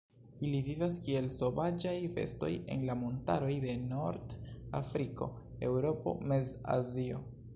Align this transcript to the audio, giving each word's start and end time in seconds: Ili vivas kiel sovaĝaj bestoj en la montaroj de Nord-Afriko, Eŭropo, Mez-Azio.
Ili 0.45 0.59
vivas 0.67 0.95
kiel 1.07 1.25
sovaĝaj 1.35 1.91
bestoj 2.15 2.49
en 2.75 2.87
la 2.87 2.95
montaroj 3.01 3.51
de 3.67 3.75
Nord-Afriko, 3.91 5.27
Eŭropo, 5.71 6.17
Mez-Azio. 6.33 7.25